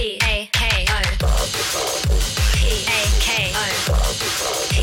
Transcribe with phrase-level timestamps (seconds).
[0.00, 1.28] P A K O
[2.56, 3.60] P A K O
[4.70, 4.80] P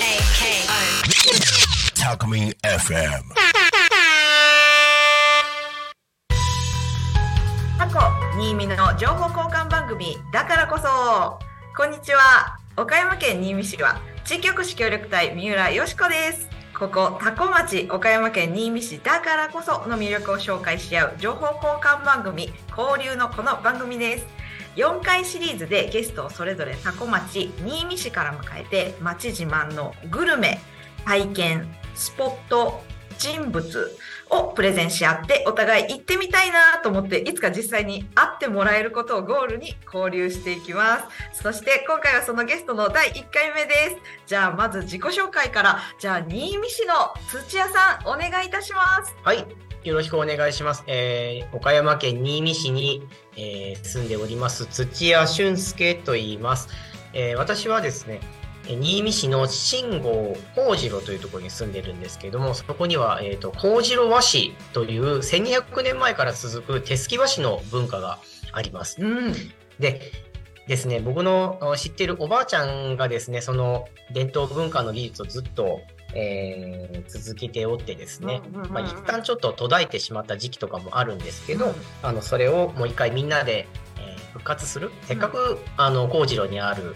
[0.00, 0.80] A K O
[1.92, 3.24] Talkme FM.
[7.76, 8.00] 過去
[8.38, 11.38] 新見の情報交換番組だからこそ
[11.76, 24.37] こんにちは岡山県新見市は地域おこし協力隊三浦よしこですここ多古町岡山県新見市だからこその魅力を紹介し合う情報交換番組交流のこの番組です
[24.78, 30.60] 4回シリーズでゲストをそれぞれ多古町新見市から迎えて町自慢のグルメ
[31.04, 32.80] 体験スポット
[33.18, 33.96] 人物
[34.30, 41.42] をプレゼンし合ってお互い行ってみたいなと思っていつか実際に会ってもらえることをゴールに交流していきます。
[41.42, 43.96] そして今回はそのゲストの第1回目です。
[44.26, 46.94] じゃあまず自己紹介からじゃあ新見市の
[47.28, 49.16] 土屋さんお願いいたします。
[49.24, 49.44] はい、
[49.88, 50.84] よろしくお願いします。
[50.86, 53.02] えー岡山県新見市に、
[53.36, 56.68] えー住んでおります土屋俊介と言います。
[57.14, 58.20] えー私はですね、
[58.66, 68.18] えー新見市の新郷幸次郎というところに住んでるんですけども、そこには、えー、と幸次郎和紙という1200年前から続く手すき和紙の文化が
[68.52, 69.00] あります。
[69.00, 69.32] うん
[69.80, 70.12] で
[70.66, 75.80] ですね、僕のあ知ってるおばあちゃんがですね、その伝統文化の技術をずっと、
[76.14, 81.74] えー続けておってですね、うんうんうんまあ、一旦ちょっと途絶えてしまった時期とかもあるんですけど、うん。
[82.02, 83.66] あのそれをもう一回みんなで、
[83.98, 84.90] えー復活する？
[85.04, 86.94] せっかく、あの幸次郎にある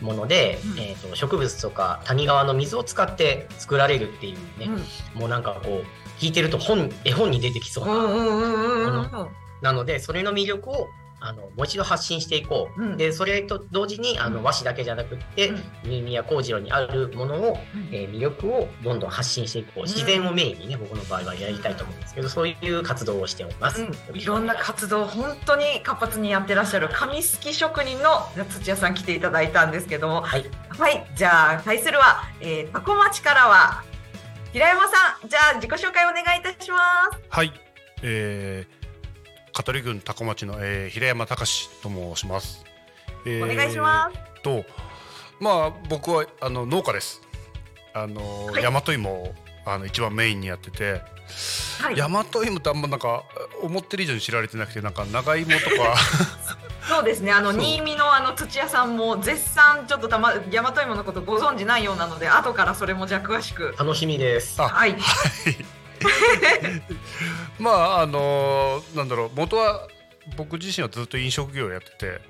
[0.00, 0.06] うん。
[0.06, 0.78] もので、うん。
[0.78, 4.68] えー、と植物とか谷川の水を使って作られるっていうね、
[5.14, 5.84] もうなんかこう
[6.18, 9.28] 聞いてると本絵本に出てきそうな、うんうんうんうんうん。
[9.60, 10.88] なのでそれの魅力を
[11.20, 12.96] あのもう一度発信していこう、うん。
[12.96, 14.34] でそれと同時にあうん。
[14.34, 15.62] の和紙だけじゃなくって、うん。
[15.84, 17.88] 新宮幸次郎にあるものを、うん。
[17.92, 19.82] えー魅力をどんどん発信していこう。
[19.82, 30.22] 自然をメインにね僕の場合はやりたいと思うんですけどそういう活動をしております、うん、いろんな活動本当に活発にやってらっしゃる紙すき職人の土屋さん来ていただいたんですけども。
[30.22, 30.44] はい。
[30.68, 31.06] はい。
[31.14, 33.84] じゃあ対するは、えー、タコ町からは
[34.52, 35.28] 平山さん。
[35.28, 36.78] じゃあ自己紹介お願いいたしま
[37.12, 37.20] す。
[37.28, 37.52] はい、
[38.02, 38.79] えー、
[39.60, 42.64] 香取郡多古町の、えー、平山隆と申します。
[43.26, 44.16] えお願いします。
[44.36, 44.42] す。
[44.42, 44.64] と、
[45.38, 47.20] まあ僕はあの農家です。
[47.92, 48.62] あの、はい。
[48.62, 49.34] 大和芋を
[49.66, 51.02] あの一番メインにやってて、
[51.82, 51.94] はい。
[51.94, 53.24] 大和芋ってあんまなんか
[53.62, 55.94] 思ってる以上に知られてなくて、なんか長芋とか。
[56.88, 57.30] そうですね。
[57.30, 63.74] あの新見のあの土屋さんも絶賛ちょっとたま大和芋のことご存知ないようなので後からそれもじゃあ詳しく。
[63.78, 64.60] 楽しみです。
[64.62, 64.96] あはい
[67.58, 69.88] まああのなんだろう元は
[70.36, 72.20] 僕自身はずっと飲食業をやってて。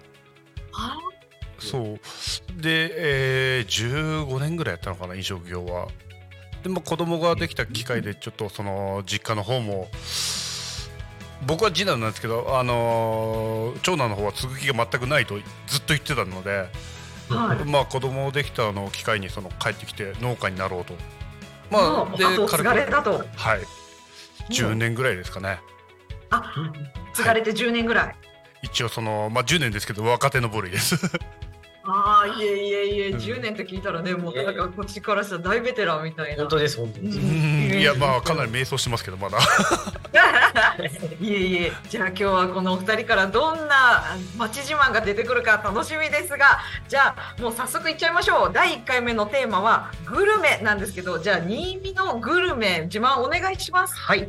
[1.59, 2.63] そう。
[2.63, 2.91] で、
[3.59, 5.89] えー、15年ぐらいやったのかな飲食業は。
[6.63, 9.89] でも子供ができた機会でちょっとその実家の方も
[11.47, 16.69] 僕は次男なんですけど、あのー長男の方は継ぐ気が全くないとずっと言ってたので、
[17.29, 17.65] はい。
[17.65, 20.95] まあ子供できたのを機会にその帰ってきて農家になろうと
[21.71, 23.25] まもう後を継がれたと。
[23.37, 23.61] はい。
[24.51, 25.61] 10年ぐらいですかね。
[26.31, 26.53] あ
[27.15, 28.15] 継がれて10年ぐらい、
[28.63, 30.97] 一応そのまあ10年ですけど若手の部類です
[31.83, 33.19] ああいえいえいえうん。
[33.19, 36.43] 10年って聞いたらねもうなんかこっちからしたら大ベテランみたいな。
[36.43, 39.39] 本当です本当です、いやまあかなり迷走してますけどまだ。
[41.21, 41.73] いえいえ。
[41.89, 48.53] じゃあ今日はこのお二人からどんな町自慢が出てくるか楽しみですがじゃあもう早速いっちゃいましょう。
[48.53, 53.95] 第1回目のテーマはグルメなんですけどじゃあ新見のグルメ自慢お願いします。
[53.97, 54.29] はい。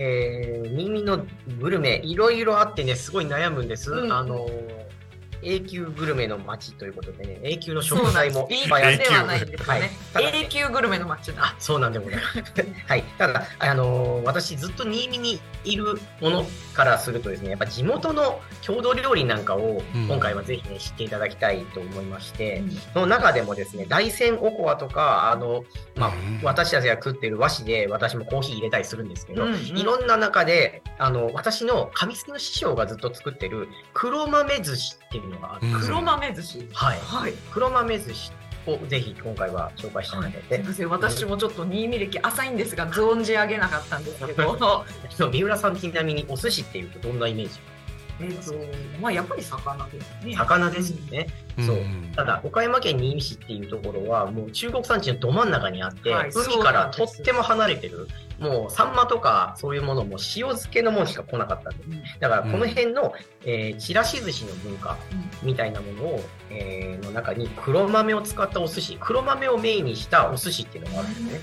[0.00, 1.24] えー、新見の
[1.60, 3.90] グルメ、いろいろあってね、すごい悩むんです。
[3.90, 4.12] うん。
[4.12, 4.87] あのー、
[5.42, 9.04] 永久グルメの街ということでね、永久の食材もいっぱいあって。
[9.04, 10.24] 永久ではないんですよね、はい。
[10.42, 11.42] 永久グルメの町だ。
[11.44, 12.42] あそうなんでございます。
[12.86, 20.06] はい、ただ、あのー私、ずっと新見にいるものからするとですね、やっぱ地元の郷土料理なんかをうん。
[20.08, 22.70] 今回はぜひね、知っていただきたいと思いまして、うん。
[22.94, 25.64] その中でもですね、大山おこわとか、あの、
[25.96, 29.58] まあうん、私たちが食ってる和紙で、私もコーヒー入れたりするんですけど、うんうん。
[29.60, 36.68] いろんな中で、あの、私の紙すきの師匠がずっと作ってる黒豆寿司っていうのがあるんですよ黒豆寿司。
[36.72, 36.98] はい。
[37.00, 37.32] はい。
[37.50, 38.32] 黒豆寿司
[38.66, 40.20] をぜひ今回は紹介したい。
[40.20, 40.88] のすで、いません。
[40.90, 44.58] 私もちょっと新見歴浅いんですが存じ上げなかったんですけど。
[45.10, 47.58] そう三浦さんちなみにお寿司っていうとどんなイメージ？
[48.20, 48.52] えっと
[49.00, 50.34] まあやっぱり魚ですね。
[50.34, 51.28] 魚ですよね。
[51.64, 51.76] そう。
[51.76, 52.12] うん。
[52.14, 62.02] ただ、岡山県新見市っていうところは、もう中国山地のど真ん中にあって、はい海からとっても離れてる、もうサンマとかそういうものも塩漬けのものしか来なかったんで、うん。
[62.20, 63.12] だからこの辺の、
[63.44, 64.96] えーちらし寿司の文化
[65.42, 66.20] みたいなものを、
[66.50, 71.40] えーの中に黒豆を使ったお寿司、黒豆をメインにしたお寿司っていうのがあるんですね。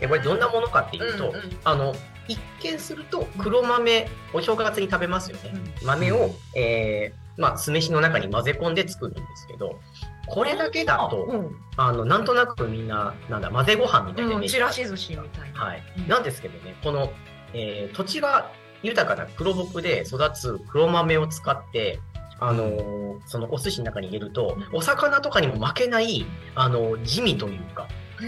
[0.00, 1.42] でこれどんなものかっていうと、うんうん。
[1.64, 1.94] あの
[2.28, 5.52] 一見すると黒豆お正月に食べますよね。
[5.54, 9.78] うん豆を、えーまあ、酢飯の中に混ぜ込んで作るんですけど、
[10.26, 15.64] これだけだと、うんあの、なんとなくみんな、なんだ、混ぜご飯みたいなイメうん、ージちらし寿司みたいな。
[15.64, 16.08] はいうん。
[16.08, 17.12] なんですけどね、この、
[17.54, 18.50] えー土地が
[18.82, 22.00] 豊かな黒木で育つ黒豆を使って、
[22.40, 26.26] あのーそのお寿司の中に入れると、お魚とかにも負けない、
[26.56, 27.86] あの地味というか、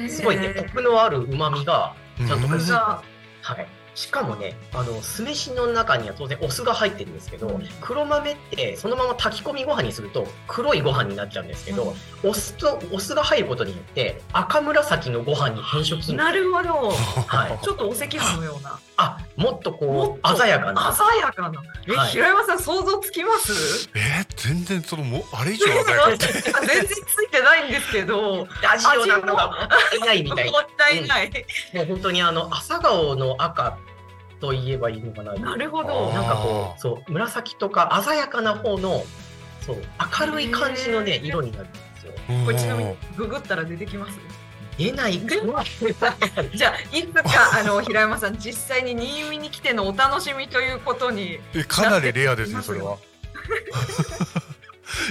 [0.09, 3.03] すごいね、コクのある旨味が、ちゃんとうんさ
[3.43, 3.67] はい。
[3.95, 16.91] しかもね、あの、酢飯の中には当然お酢が入ってるんですけど、うん黒豆ってそのまま炊き込みご飯にすると黒いご飯になっちゃうんですけど、お酢と、お酢が入ることによって赤紫のご飯に変色するんですなるほど。
[16.91, 18.79] はいちょっとお赤飯のような。
[18.97, 20.93] あ、もっともこう、鮮やかな。
[20.95, 21.63] 鮮やかな。
[21.89, 23.91] え、はい平山さん想像つきます？
[23.95, 30.53] えー全然そのもあれ以上鮮やか全然ついてないんですけど、ラジオなのがもったいないみたいな。
[30.53, 31.31] もったいない。
[31.75, 33.79] もう本当にあの、朝顔の赤
[34.41, 35.35] と言えばいいのかな。
[35.35, 36.15] なるほあどー。
[36.15, 39.05] なんかこう、そう、紫とか鮮やかな方の、
[39.65, 39.77] そう、
[40.21, 42.13] 明るい感じのね色になるんですよ。
[42.45, 44.19] これちなみにうんググったら出てきます？
[44.79, 45.37] 出ない出
[46.57, 47.23] じゃあいつか
[47.61, 51.39] あの平山さん実際に新見に来てのお楽しみということに。
[51.55, 52.97] えかなりレアですねそれは。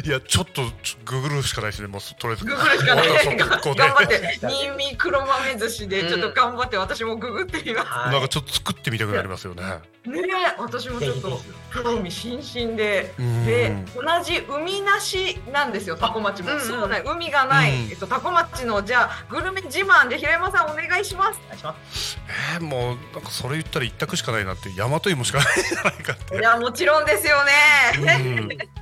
[0.06, 0.64] いやちょっと
[1.06, 1.88] ググるしかないですね。
[1.88, 2.46] もうとりあえず。
[2.46, 3.08] ググるしかない。
[3.64, 4.40] そう頑張って。
[4.42, 7.88] 新見黒豆寿司でちょっと頑張って私もググってみます。
[7.88, 9.64] はなんかちょっと作ってみたくなりますよね。
[10.06, 11.42] ねえ私もちょっと
[11.74, 13.14] 興味津々で。
[13.20, 13.46] うん。
[13.46, 16.66] で同じ海なしなんですよ多古町も、うんうん。
[16.66, 17.90] そうね海がない、うん。
[17.90, 22.20] えっと、多古町のじゃあグルメ自慢で平山さんお願いしますお願いします。
[22.56, 26.38] えーもうなんかそれ言ったら一択しかないなって大和芋しかないんじゃないかって。
[26.38, 26.42] い。
[26.42, 27.52] やもちろんですよね、
[27.98, 28.79] うん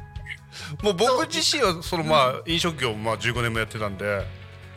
[0.82, 4.26] もう僕自身はそのまあ飲食業まあ15年もやってたんで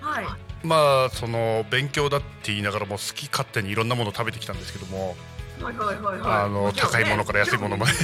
[0.01, 0.27] はい。
[0.67, 5.17] まあその勉強だって言いながらも好き勝手にいろんなものを食べてきたんですけども
[5.63, 6.33] はいはいはいはい。
[6.45, 7.93] あの高いものから安いものまで。
[7.93, 7.95] う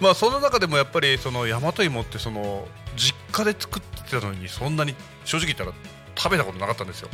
[0.02, 2.66] まあその中でもやっぱりその大和芋ってその
[2.96, 4.94] 実家で作ってたのにそんなに
[5.24, 5.72] 正直言ったら
[6.16, 7.08] 食べたことなかったんですよ。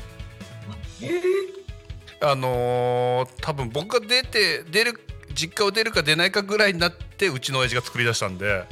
[1.02, 2.30] えー？
[2.30, 5.00] あのー多分僕が出て出る
[5.38, 8.66] 実家を出るか出ないかぐらいになってうちの親父が作り出したんで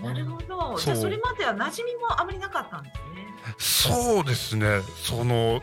[0.00, 0.78] なるほど。
[0.78, 3.26] じそうゃあそれまでは馴染みもあまりなかったんですね。
[3.58, 5.60] そうですねその、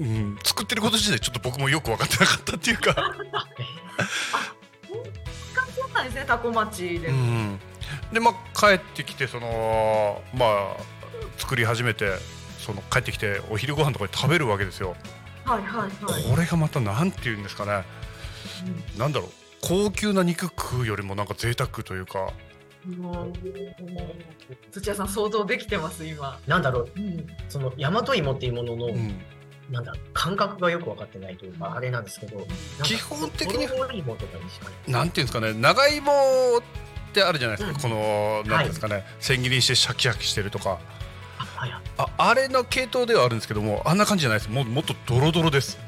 [0.00, 3.46] うん、作ってること自体ちょっと僕もよく分かってなかったっていうか、感じだ
[5.84, 7.18] ったんですね、タコ町でうも。
[7.18, 7.60] ん、
[8.12, 10.76] でまあ帰ってきてそのまあ
[11.36, 12.14] 作り始めて
[12.58, 14.96] その帰ってきてお昼ご飯とかで食べるわけですよ。
[15.44, 16.24] はいはいはい。
[16.24, 17.84] これがまたなんていうんですかね
[18.96, 19.30] なんだろう。
[19.60, 22.30] 高級な肉食うよりもなんか贅沢というか。
[22.96, 23.32] もう
[24.70, 26.38] 土屋さん想像できてます今。
[26.46, 27.26] なんだろう、うん。
[27.48, 29.20] その大和芋っていうものの、うん。
[29.70, 32.46] なんだ、感覚がよく分かってないというか、あれなんですけど、
[32.84, 35.52] 基本的にホルモン芋とかにしかなんていうんですかね。
[35.52, 36.12] 長芋
[36.58, 36.62] っ
[37.12, 37.82] てあるじゃないですか、うん。
[37.82, 40.78] このなんていうんですかね、千切りにしてシャキシャキしてるとか。
[41.38, 41.82] あ、はいはい。
[41.98, 44.50] ああれの系統ではあるんですけどもあんな感じじゃないです。
[44.50, 45.78] もうもっとドロドロです。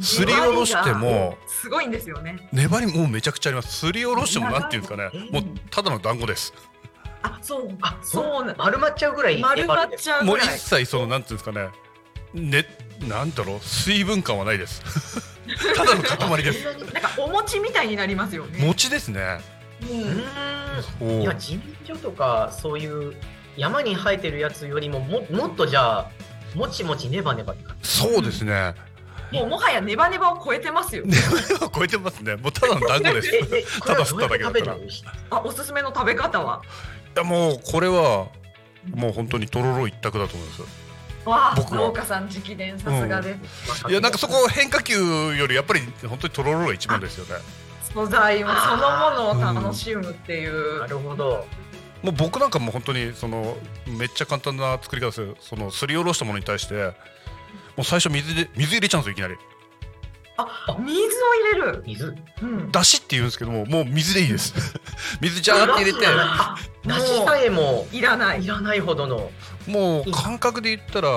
[0.00, 1.36] すりおろしても
[1.66, 2.48] すごいんですよね。
[2.52, 6.54] 粘りもうめちゃくちゃありますすりおろしてもなんていうんですかねえーもうただの団子です
[7.22, 7.70] あ、そう。
[7.80, 10.58] あ、そうな丸まっちゃうぐらい丸まっちゃうもう一ぐらい。
[10.60, 11.70] 切そのなんていうんですかね
[12.34, 12.66] ね
[13.08, 14.80] なんだろう水分感はないです
[15.76, 18.64] ただの塊ですなんかお餅みたいになりますよね。
[18.64, 19.40] 餅ですね
[21.00, 21.04] う。
[21.04, 23.16] うんいや、自民所とか、そういう
[23.56, 26.10] 山に生えてるやつよりも、ももっとじゃあ、
[26.54, 27.88] もちもちネバネバって感じ。
[27.90, 28.74] そうですね
[29.32, 31.04] もうもはやネバネバを超えてますよ。
[31.04, 31.16] ね
[31.74, 34.76] 超えてますねもうただの団子ですええこれはどうやって食べるの
[35.30, 36.62] あ、おすすめの食べ方は？
[37.14, 38.28] いやもうこれは
[38.94, 40.62] もう本当にとろろ一択だと思います
[41.28, 43.88] わあ、農家さん直伝さすがです。
[43.88, 47.42] いやなんかそこ変化球よりやっぱり本当にとろろが一番ですよね
[47.92, 50.80] 素材もそのものを楽しむっていう。
[50.80, 51.46] なるほど。
[52.02, 53.56] もう僕なんかもう本当にその
[53.86, 56.92] めっちゃ簡単な作り方ですよそのすりおろしたものに対して
[57.76, 59.34] もう最初水で水入れちゃうんですよいきなり
[60.38, 61.06] あ、水を
[61.54, 61.82] 入れる。
[61.86, 62.14] 水。
[62.42, 62.70] うん。
[62.70, 64.52] だしって言うんですけどももう水でいいです
[65.20, 68.46] 水ジャーって入れてあ、 梨さえもいらないい。
[68.46, 69.30] らないほどの。
[69.66, 71.08] もう感覚で言ったら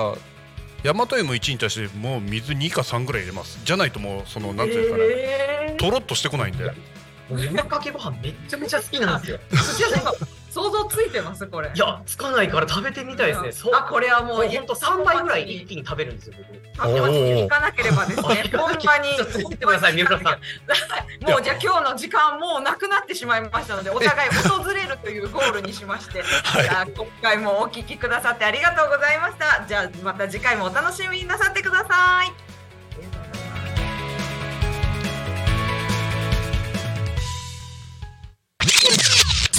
[0.82, 6.64] 大和芋1に対してもう水2か3ぐらい入れますじゃないともうそのなんていうんですかね、えーとろっとしてこないんで
[7.28, 9.38] もう山かけご飯めっちゃめちゃ好きなんですよ。
[10.50, 11.70] 想像ついてますこれ。
[11.72, 13.52] いや、つかないから食べてみたいですね。
[13.52, 13.74] そう。
[13.74, 16.34] あ、これはもう本当三倍ぐらい一気に食べるんですよ。
[16.38, 19.16] 僕タコ町に行かなければですあね、本場に。
[19.16, 20.40] ちょってください、三浦さん。
[21.30, 26.22] もうじゃあ今日の時間もうなくなってしまいましたのでお互い訪れるというゴールにしまして、
[26.62, 32.32] じゃあ今回もお聞きくださってありがとうございましたじゃあまた次回もお楽しみになさってください「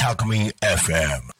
[0.01, 1.31] Alchemy FM.